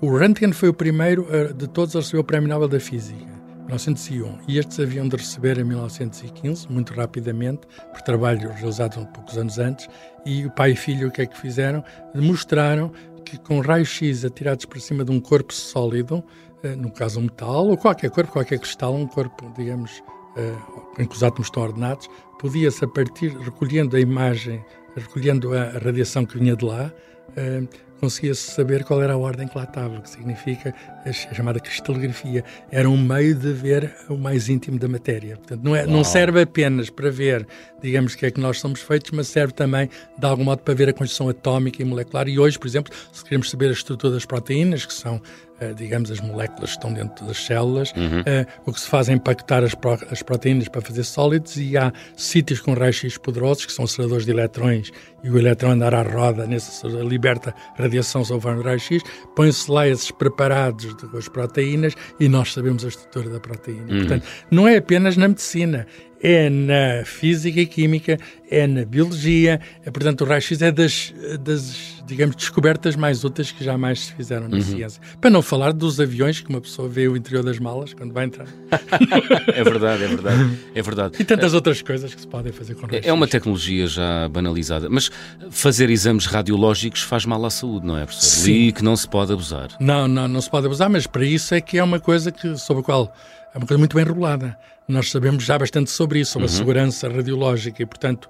o 0.00 0.16
Röntgen 0.16 0.52
foi 0.52 0.68
o 0.68 0.74
primeiro 0.74 1.26
de 1.54 1.68
todos 1.68 1.94
a 1.94 2.00
receber 2.00 2.18
o 2.18 2.24
Prémio 2.24 2.48
Nobel 2.48 2.68
da 2.68 2.80
Física. 2.80 3.31
1901. 3.72 4.38
E 4.48 4.58
estes 4.58 4.78
haviam 4.80 5.08
de 5.08 5.16
receber 5.16 5.58
em 5.58 5.64
1915, 5.64 6.70
muito 6.70 6.92
rapidamente, 6.94 7.60
por 7.92 8.02
trabalho 8.02 8.52
realizado 8.52 9.00
um 9.00 9.04
poucos 9.06 9.36
anos 9.38 9.58
antes, 9.58 9.88
e 10.24 10.46
o 10.46 10.50
pai 10.50 10.72
e 10.72 10.76
filho 10.76 11.08
o 11.08 11.10
que 11.10 11.22
é 11.22 11.26
que 11.26 11.38
fizeram? 11.38 11.82
Demonstraram 12.14 12.92
que 13.24 13.38
com 13.38 13.60
raios-x 13.60 14.24
atirados 14.24 14.64
por 14.64 14.80
cima 14.80 15.04
de 15.04 15.10
um 15.10 15.20
corpo 15.20 15.52
sólido, 15.52 16.22
eh, 16.62 16.74
no 16.76 16.90
caso 16.90 17.20
um 17.20 17.24
metal, 17.24 17.68
ou 17.68 17.76
qualquer 17.76 18.10
corpo, 18.10 18.32
qualquer 18.32 18.58
cristal, 18.58 18.94
um 18.94 19.06
corpo, 19.06 19.52
digamos, 19.56 20.02
eh, 20.36 20.54
em 20.98 21.06
que 21.06 21.14
os 21.14 21.22
átomos 21.22 21.46
estão 21.46 21.62
ordenados, 21.62 22.08
podia-se, 22.38 22.84
a 22.84 22.88
partir, 22.88 23.36
recolhendo 23.38 23.96
a 23.96 24.00
imagem 24.00 24.62
recolhendo 24.96 25.56
a 25.56 25.78
radiação 25.78 26.24
que 26.24 26.38
vinha 26.38 26.56
de 26.56 26.64
lá, 26.64 26.92
uh, 27.30 27.68
conseguia-se 28.02 28.50
saber 28.50 28.82
qual 28.82 29.00
era 29.00 29.12
a 29.12 29.16
ordem 29.16 29.46
que 29.46 29.56
lá 29.56 29.62
estava, 29.62 30.00
que 30.00 30.10
significa 30.10 30.74
a 31.06 31.12
chamada 31.12 31.60
cristalografia. 31.60 32.44
Era 32.68 32.90
um 32.90 32.96
meio 32.96 33.32
de 33.32 33.52
ver 33.52 33.94
o 34.08 34.16
mais 34.16 34.48
íntimo 34.48 34.76
da 34.76 34.88
matéria. 34.88 35.36
Portanto, 35.36 35.62
não, 35.62 35.76
é, 35.76 35.86
não 35.86 36.02
serve 36.02 36.42
apenas 36.42 36.90
para 36.90 37.08
ver, 37.12 37.46
digamos, 37.82 38.14
que 38.14 38.26
é 38.26 38.30
que 38.30 38.40
nós 38.40 38.60
somos 38.60 38.80
feitos, 38.80 39.10
mas 39.10 39.28
serve 39.28 39.52
também, 39.52 39.88
de 40.18 40.26
algum 40.26 40.44
modo, 40.44 40.62
para 40.62 40.74
ver 40.74 40.88
a 40.88 40.92
construção 40.92 41.28
atómica 41.28 41.82
e 41.82 41.84
molecular. 41.84 42.28
E 42.28 42.38
hoje, 42.38 42.58
por 42.58 42.66
exemplo, 42.66 42.92
se 43.12 43.24
queremos 43.24 43.50
saber 43.50 43.68
a 43.68 43.72
estrutura 43.72 44.14
das 44.14 44.24
proteínas, 44.24 44.86
que 44.86 44.94
são 44.94 45.20
eh, 45.62 45.74
digamos, 45.74 46.10
as 46.10 46.20
moléculas 46.20 46.70
que 46.70 46.76
estão 46.76 46.92
dentro 46.92 47.24
das 47.24 47.36
células, 47.36 47.92
uhum. 47.92 48.20
uh, 48.20 48.46
o 48.66 48.72
que 48.72 48.80
se 48.80 48.88
faz 48.88 49.08
é 49.08 49.12
impactar 49.12 49.62
as, 49.62 49.76
pro, 49.76 49.96
as 50.10 50.20
proteínas 50.20 50.66
para 50.66 50.80
fazer 50.80 51.04
sólidos 51.04 51.56
e 51.56 51.76
há 51.76 51.92
sítios 52.16 52.60
com 52.60 52.74
raios-x 52.74 53.16
poderosos, 53.16 53.66
que 53.66 53.72
são 53.72 53.84
aceleradores 53.84 54.24
de 54.24 54.32
eletrões, 54.32 54.90
e 55.22 55.30
o 55.30 55.38
eletrão 55.38 55.70
andar 55.70 55.94
à 55.94 56.02
roda, 56.02 56.48
nesse, 56.48 56.84
liberta 56.88 57.54
radiação 57.76 58.24
sobre 58.24 58.50
o 58.50 58.62
raio-x, 58.62 59.04
põe-se 59.36 59.70
lá 59.70 59.86
esses 59.86 60.10
preparados 60.10 60.92
com 60.94 61.16
as 61.16 61.28
proteínas 61.28 61.94
e 62.18 62.28
nós 62.28 62.52
sabemos 62.52 62.84
a 62.84 62.88
estrutura 62.88 63.30
da 63.30 63.38
proteína. 63.38 63.82
Uhum. 63.88 63.98
Portanto, 64.00 64.26
não 64.50 64.66
é 64.66 64.78
apenas 64.78 65.16
na 65.16 65.28
medicina, 65.28 65.86
é 66.22 66.48
na 66.48 67.04
física 67.04 67.60
e 67.60 67.66
química, 67.66 68.16
é 68.48 68.66
na 68.66 68.84
biologia, 68.84 69.60
é, 69.84 69.90
portanto 69.90 70.20
o 70.20 70.24
raio-x 70.24 70.62
é 70.62 70.70
das, 70.70 71.12
das, 71.40 72.02
digamos, 72.06 72.36
descobertas 72.36 72.94
mais 72.94 73.24
úteis 73.24 73.50
que 73.50 73.64
jamais 73.64 74.00
se 74.00 74.12
fizeram 74.12 74.48
na 74.48 74.58
uhum. 74.58 74.62
ciência. 74.62 75.02
Para 75.20 75.30
não 75.30 75.42
falar 75.42 75.72
dos 75.72 75.98
aviões 75.98 76.40
que 76.40 76.48
uma 76.48 76.60
pessoa 76.60 76.88
vê 76.88 77.08
o 77.08 77.16
interior 77.16 77.42
das 77.42 77.58
malas 77.58 77.92
quando 77.92 78.12
vai 78.12 78.26
entrar. 78.26 78.46
é 79.52 79.64
verdade, 79.64 80.04
é 80.04 80.06
verdade, 80.06 80.58
é 80.74 80.82
verdade. 80.82 81.16
E 81.18 81.24
tantas 81.24 81.52
é, 81.52 81.56
outras 81.56 81.82
coisas 81.82 82.14
que 82.14 82.20
se 82.20 82.28
podem 82.28 82.52
fazer 82.52 82.74
com 82.76 82.86
raio-x. 82.86 83.08
É 83.08 83.12
uma 83.12 83.26
tecnologia 83.26 83.86
já 83.88 84.28
banalizada, 84.28 84.88
mas 84.88 85.10
fazer 85.50 85.90
exames 85.90 86.26
radiológicos 86.26 87.02
faz 87.02 87.26
mal 87.26 87.44
à 87.44 87.50
saúde, 87.50 87.84
não 87.84 87.98
é, 87.98 88.04
professor? 88.04 88.44
Sim. 88.44 88.52
E 88.52 88.72
que 88.72 88.84
não 88.84 88.94
se 88.94 89.08
pode 89.08 89.32
abusar. 89.32 89.70
Não, 89.80 90.06
não, 90.06 90.28
não 90.28 90.40
se 90.40 90.48
pode 90.48 90.66
abusar, 90.66 90.88
mas 90.88 91.06
para 91.06 91.24
isso 91.24 91.52
é 91.54 91.60
que 91.60 91.78
é 91.78 91.82
uma 91.82 91.98
coisa 91.98 92.30
que, 92.30 92.56
sobre 92.56 92.82
a 92.82 92.84
qual 92.84 93.12
é 93.54 93.58
uma 93.58 93.66
coisa 93.66 93.78
muito 93.78 93.96
bem 93.96 94.04
regulada. 94.04 94.56
Nós 94.92 95.10
sabemos 95.10 95.44
já 95.44 95.58
bastante 95.58 95.90
sobre 95.90 96.20
isso, 96.20 96.32
sobre 96.32 96.46
uhum. 96.46 96.54
a 96.54 96.56
segurança 96.56 97.08
radiológica 97.08 97.82
e, 97.82 97.86
portanto, 97.86 98.28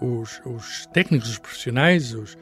uh, 0.00 0.20
os, 0.20 0.40
os, 0.46 0.86
técnicos, 0.86 1.28
os 1.28 1.38
profissionais, 1.38 2.14
os 2.14 2.36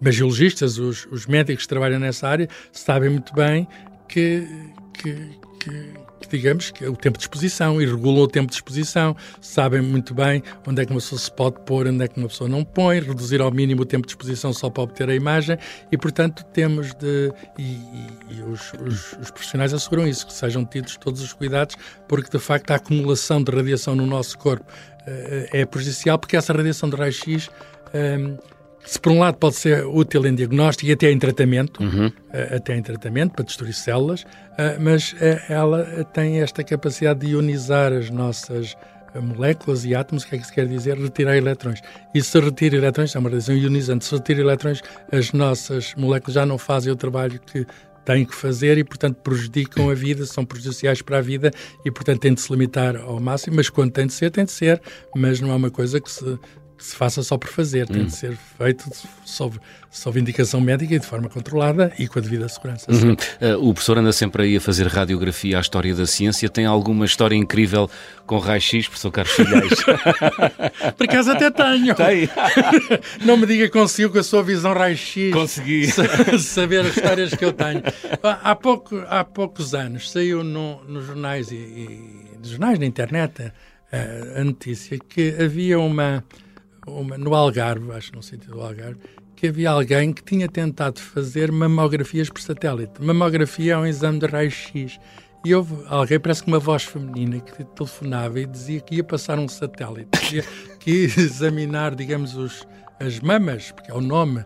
imagiologistas, 0.00 0.78
os, 0.78 1.04
os, 1.10 1.26
médicos 1.26 1.64
que 1.64 1.68
trabalham 1.68 1.98
nessa 1.98 2.28
área, 2.28 2.48
sabem 2.70 3.10
muito 3.10 3.34
bem 3.34 3.66
que, 4.06 4.46
que, 4.94 5.12
que 5.58 6.05
que 6.20 6.28
digamos 6.28 6.70
que 6.70 6.84
é 6.84 6.88
o 6.88 6.96
tempo 6.96 7.18
de 7.18 7.24
exposição 7.24 7.80
e 7.80 7.86
regulam 7.86 8.22
o 8.22 8.28
tempo 8.28 8.48
de 8.48 8.54
exposição, 8.54 9.16
sabem 9.40 9.80
muito 9.80 10.14
bem 10.14 10.42
onde 10.66 10.82
é 10.82 10.86
que 10.86 10.92
uma 10.92 11.00
pessoa 11.00 11.18
se 11.18 11.30
pode 11.30 11.60
pôr, 11.60 11.86
onde 11.86 12.04
é 12.04 12.08
que 12.08 12.18
uma 12.18 12.28
pessoa 12.28 12.48
não 12.48 12.64
põe, 12.64 13.00
reduzir 13.00 13.40
ao 13.40 13.50
mínimo 13.50 13.82
o 13.82 13.84
tempo 13.84 14.06
de 14.06 14.12
exposição 14.12 14.52
só 14.52 14.70
para 14.70 14.82
obter 14.82 15.08
a 15.08 15.14
imagem 15.14 15.58
e, 15.90 15.96
portanto, 15.96 16.44
temos 16.52 16.94
de. 16.94 17.32
E, 17.58 17.62
e, 17.62 18.08
e 18.30 18.42
os, 18.42 18.72
os, 18.74 19.12
os, 19.20 19.30
profissionais 19.30 19.72
asseguram 19.72 20.06
isso, 20.06 20.26
que 20.26 20.32
sejam 20.32 20.64
tidos 20.64 20.96
todos 20.96 21.20
os 21.20 21.32
cuidados, 21.32 21.76
porque 22.08 22.30
de 22.30 22.42
facto 22.42 22.70
a 22.70 22.76
acumulação 22.76 23.42
de 23.42 23.50
radiação 23.52 23.94
no 23.94 24.06
nosso 24.06 24.38
corpo 24.38 24.64
uh, 24.70 25.48
é 25.52 25.64
prejudicial, 25.64 26.18
porque 26.18 26.36
essa 26.36 26.52
radiação 26.52 26.88
de 26.88 26.96
raio-x. 26.96 27.48
Um, 27.94 28.34
eh, 28.34 28.55
se 28.86 29.00
por 29.00 29.12
um 29.12 29.18
lado 29.18 29.36
pode 29.36 29.56
ser 29.56 29.84
útil 29.84 30.24
em 30.26 30.34
diagnóstico 30.34 30.88
e 30.88 30.92
até 30.92 31.10
em 31.10 31.18
tratamento, 31.18 31.82
uhum. 31.82 32.06
uh, 32.06 32.56
até 32.56 32.76
em 32.76 32.82
tratamento 32.82 33.32
para 33.32 33.44
destruir 33.44 33.74
células, 33.74 34.22
uh, 34.22 34.80
mas 34.80 35.12
uh, 35.12 35.16
ela 35.48 36.04
tem 36.12 36.40
esta 36.40 36.62
capacidade 36.62 37.20
de 37.20 37.32
ionizar 37.32 37.92
as 37.92 38.08
nossas 38.10 38.76
moléculas 39.20 39.84
e 39.84 39.94
átomos, 39.94 40.24
o 40.24 40.28
que 40.28 40.36
é 40.36 40.38
que 40.38 40.46
se 40.46 40.52
quer 40.52 40.66
dizer? 40.66 40.98
Retirar 40.98 41.36
eletrões. 41.36 41.80
E 42.14 42.22
se 42.22 42.38
retira 42.38 42.76
eletrões, 42.76 43.14
é 43.14 43.18
uma 43.18 43.28
radiação 43.28 43.56
ionizante, 43.56 44.04
se 44.04 44.14
retira 44.14 44.40
eletrões, 44.40 44.82
as 45.10 45.32
nossas 45.32 45.94
moléculas 45.96 46.34
já 46.34 46.44
não 46.44 46.58
fazem 46.58 46.92
o 46.92 46.96
trabalho 46.96 47.40
que 47.40 47.66
têm 48.04 48.24
que 48.24 48.34
fazer 48.34 48.78
e, 48.78 48.84
portanto, 48.84 49.16
prejudicam 49.16 49.90
a 49.90 49.94
vida, 49.94 50.24
são 50.26 50.44
prejudiciais 50.44 51.02
para 51.02 51.18
a 51.18 51.20
vida 51.20 51.50
e, 51.84 51.90
portanto, 51.90 52.20
tem 52.20 52.34
de 52.34 52.40
se 52.40 52.52
limitar 52.52 52.96
ao 52.96 53.18
máximo, 53.18 53.56
mas 53.56 53.68
quando 53.68 53.90
tem 53.90 54.06
de 54.06 54.12
ser, 54.12 54.30
tem 54.30 54.44
de 54.44 54.52
ser, 54.52 54.80
mas 55.14 55.40
não 55.40 55.50
é 55.50 55.54
uma 55.54 55.70
coisa 55.70 56.00
que 56.00 56.10
se 56.10 56.38
que 56.76 56.84
se 56.84 56.94
faça 56.94 57.22
só 57.22 57.38
por 57.38 57.48
fazer, 57.48 57.86
tem 57.86 58.02
hum. 58.02 58.06
de 58.06 58.14
ser 58.14 58.36
feito 58.58 58.84
sob, 59.24 59.58
sob 59.90 60.20
indicação 60.20 60.60
médica 60.60 60.94
e 60.94 60.98
de 60.98 61.06
forma 61.06 61.28
controlada 61.28 61.92
e 61.98 62.06
com 62.06 62.18
a 62.18 62.22
devida 62.22 62.48
segurança. 62.48 62.90
Uhum. 62.90 63.12
Uh, 63.12 63.68
o 63.68 63.72
professor 63.72 63.98
anda 63.98 64.12
sempre 64.12 64.42
aí 64.42 64.56
a 64.56 64.60
fazer 64.60 64.86
radiografia 64.86 65.56
à 65.56 65.60
história 65.60 65.94
da 65.94 66.06
ciência. 66.06 66.48
Tem 66.48 66.66
alguma 66.66 67.06
história 67.06 67.34
incrível 67.34 67.90
com 68.26 68.38
raio-x, 68.38 68.88
professor 68.88 69.10
Carlos 69.10 69.34
Filhais? 69.34 69.72
por 70.96 71.04
acaso 71.04 71.30
até 71.32 71.50
tenho. 71.50 71.94
Tem. 71.94 72.28
Não 73.24 73.36
me 73.36 73.46
diga 73.46 73.64
que 73.64 73.72
consigo 73.72 74.12
com 74.12 74.18
a 74.18 74.22
sua 74.22 74.42
visão 74.42 74.74
raio-x. 74.74 75.32
Consegui. 75.32 75.86
Saber 76.38 76.80
as 76.80 76.96
histórias 76.96 77.34
que 77.34 77.44
eu 77.44 77.52
tenho. 77.52 77.82
Há, 78.22 78.54
pouco, 78.54 79.02
há 79.08 79.24
poucos 79.24 79.74
anos 79.74 80.10
saiu 80.10 80.44
no, 80.44 80.84
nos 80.84 81.06
jornais 81.06 81.50
e, 81.50 81.54
e 81.54 82.38
nos 82.38 82.50
jornais 82.50 82.78
na 82.78 82.84
internet 82.84 83.52
a, 83.92 84.40
a 84.40 84.44
notícia 84.44 84.98
que 84.98 85.34
havia 85.40 85.78
uma 85.78 86.22
uma, 86.86 87.18
no 87.18 87.34
Algarve, 87.34 87.92
acho 87.92 88.14
no 88.14 88.22
sentido 88.22 88.54
do 88.54 88.60
Algarve, 88.60 88.98
que 89.34 89.48
havia 89.48 89.70
alguém 89.70 90.12
que 90.12 90.22
tinha 90.22 90.48
tentado 90.48 91.00
fazer 91.00 91.52
mamografias 91.52 92.30
por 92.30 92.40
satélite. 92.40 93.02
Mamografia 93.02 93.74
é 93.74 93.76
um 93.76 93.86
exame 93.86 94.18
de 94.18 94.26
raio-x. 94.26 94.98
E 95.44 95.54
houve 95.54 95.76
alguém, 95.86 96.18
parece 96.18 96.42
que 96.42 96.48
uma 96.48 96.58
voz 96.58 96.82
feminina, 96.84 97.38
que 97.38 97.62
telefonava 97.62 98.40
e 98.40 98.46
dizia 98.46 98.80
que 98.80 98.96
ia 98.96 99.04
passar 99.04 99.38
um 99.38 99.46
satélite, 99.46 100.08
que 100.18 100.36
ia, 100.36 100.44
que 100.80 100.90
ia 100.90 101.04
examinar, 101.04 101.94
digamos, 101.94 102.34
os, 102.34 102.66
as 102.98 103.20
mamas, 103.20 103.70
porque 103.70 103.90
é 103.90 103.94
o 103.94 104.00
nome 104.00 104.44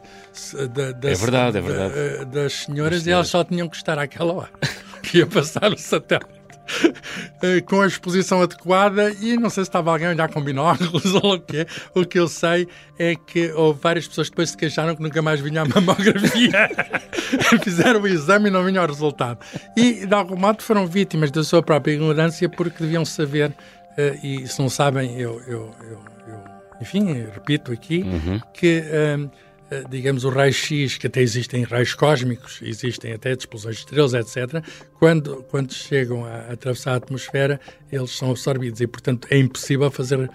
da, 0.75 0.93
da, 0.93 1.11
é 1.11 1.15
verdade, 1.15 1.59
é 1.59 1.61
verdade. 1.61 1.95
Da, 1.95 2.25
das 2.25 2.53
senhoras, 2.53 3.07
e 3.07 3.11
elas 3.11 3.29
só 3.29 3.43
tinham 3.45 3.69
que 3.69 3.77
estar 3.77 3.99
àquela 3.99 4.33
hora, 4.33 4.51
que 5.03 5.19
ia 5.19 5.27
passar 5.27 5.73
o 5.73 5.79
satélite. 5.79 6.40
Eh, 7.43 7.63
com 7.63 7.81
a 7.81 7.87
exposição 7.87 8.43
adequada 8.43 9.11
e 9.19 9.35
não 9.35 9.49
sei 9.49 9.65
se 9.65 9.71
estava 9.71 9.91
alguém 9.91 10.09
a 10.09 10.11
olhar 10.11 10.29
com 10.29 10.43
binóculos 10.43 11.07
ou 11.25 11.37
o 11.37 11.41
quê. 11.41 11.67
O 11.95 12.05
que 12.05 12.19
eu 12.19 12.29
sei 12.29 12.69
é 12.99 13.15
que 13.15 13.51
houve 13.53 13.81
várias 13.81 14.07
pessoas 14.07 14.29
que 14.29 14.33
depois 14.33 14.51
se 14.51 14.57
queixaram 14.59 14.95
que 14.95 15.03
nunca 15.03 15.23
mais 15.23 15.41
vinha 15.41 15.63
a 15.63 15.65
mamografia. 15.65 16.69
Fizeram 17.65 18.03
o 18.03 18.07
exame 18.07 18.49
e 18.49 18.51
não 18.51 18.63
vinha 18.63 18.83
o 18.83 18.87
resultado. 18.87 19.39
E, 19.75 20.05
de 20.07 20.15
algum 20.15 20.37
modo, 20.37 20.63
foram 20.63 20.87
vítimas 20.87 21.31
da 21.31 21.43
sua 21.43 21.63
própria 21.63 21.93
ignorância 21.93 22.47
porque 22.47 22.83
deviam 22.83 23.07
saber, 23.07 23.51
uh, 23.51 24.27
e 24.27 24.47
se 24.47 24.61
não 24.61 24.69
sabem, 24.69 25.19
eu, 25.19 25.41
eu, 25.47 25.75
eu, 25.81 25.99
eu 26.29 26.45
enfim, 26.79 27.25
repito 27.33 27.73
aqui, 27.73 28.03
uhum. 28.03 28.39
que... 28.53 28.81
Uh, 28.81 29.31
eh, 29.37 29.50
digamos, 29.89 30.25
o 30.25 30.31
raio-x, 30.31 30.99
que 30.99 31.07
até 31.07 31.21
existem 31.21 31.63
raios 31.63 31.95
cósmicos, 31.95 32.61
existem 32.63 33.13
até 33.13 33.33
explosões 33.33 33.77
de 33.77 33.83
estrelas, 33.83 34.15
etc., 34.15 34.65
quando, 34.99 35.45
quando 35.45 35.73
chegam 35.73 36.25
a, 36.25 36.31
a 36.31 36.53
atravessar 36.53 36.93
a 36.93 36.97
atmosfera, 36.97 37.61
eles 37.91 38.11
são 38.11 38.31
absorvidos 38.31 38.81
e, 38.81 38.87
portanto, 38.87 39.29
é 39.31 39.39
impossível 39.39 39.91
fazer 39.91 40.19
uh, 40.19 40.31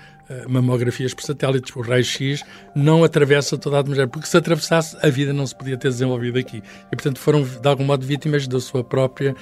mamografias 0.47 1.13
por 1.13 1.23
satélites. 1.23 1.75
O 1.75 1.81
raio-x 1.81 2.43
não 2.75 3.03
atravessa 3.03 3.57
toda 3.57 3.77
a 3.77 3.79
atmosfera, 3.81 4.07
porque 4.07 4.27
se 4.27 4.37
atravessasse, 4.37 4.97
a 5.01 5.09
vida 5.09 5.33
não 5.33 5.45
se 5.45 5.55
podia 5.55 5.77
ter 5.77 5.89
desenvolvido 5.89 6.39
aqui. 6.39 6.63
E, 6.91 6.95
portanto, 6.95 7.19
foram, 7.19 7.43
de 7.43 7.67
algum 7.67 7.83
modo, 7.83 8.05
vítimas 8.05 8.47
da 8.47 8.59
sua 8.59 8.83
própria 8.83 9.35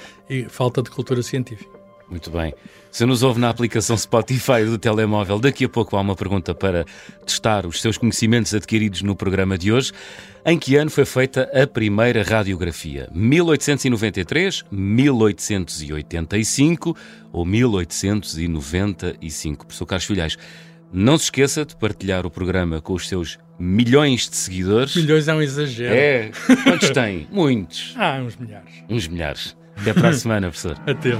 falta 0.48 0.82
de 0.82 0.90
cultura 0.90 1.22
científica. 1.22 1.83
Muito 2.08 2.30
bem. 2.30 2.54
Se 2.90 3.04
nos 3.04 3.22
ouve 3.22 3.40
na 3.40 3.48
aplicação 3.48 3.96
Spotify 3.96 4.64
do 4.64 4.78
telemóvel, 4.78 5.40
daqui 5.40 5.64
a 5.64 5.68
pouco 5.68 5.96
há 5.96 6.00
uma 6.00 6.14
pergunta 6.14 6.54
para 6.54 6.84
testar 7.26 7.66
os 7.66 7.80
seus 7.80 7.98
conhecimentos 7.98 8.54
adquiridos 8.54 9.02
no 9.02 9.16
programa 9.16 9.58
de 9.58 9.72
hoje. 9.72 9.90
Em 10.46 10.58
que 10.58 10.76
ano 10.76 10.90
foi 10.90 11.04
feita 11.04 11.50
a 11.54 11.66
primeira 11.66 12.22
radiografia? 12.22 13.08
1893, 13.12 14.62
1885 14.70 16.96
ou 17.32 17.44
1895? 17.44 19.66
Professor 19.66 19.86
Carlos 19.86 20.06
Filhais, 20.06 20.36
não 20.92 21.18
se 21.18 21.24
esqueça 21.24 21.64
de 21.64 21.74
partilhar 21.74 22.24
o 22.26 22.30
programa 22.30 22.80
com 22.80 22.92
os 22.92 23.08
seus 23.08 23.38
milhões 23.58 24.28
de 24.28 24.36
seguidores. 24.36 24.94
Milhões 24.94 25.26
é 25.26 25.34
um 25.34 25.42
exagero. 25.42 25.94
É. 25.94 26.30
Quantos 26.62 26.90
tem? 26.90 27.26
Muitos. 27.32 27.92
Ah, 27.96 28.20
uns 28.24 28.36
milhares. 28.36 28.84
Uns 28.88 29.08
milhares. 29.08 29.56
Até 29.76 29.92
para 29.92 30.10
a 30.10 30.12
semana, 30.16 30.46
professor. 30.48 30.78
Até. 30.86 31.10